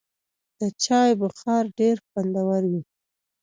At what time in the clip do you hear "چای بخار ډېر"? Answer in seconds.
0.83-1.97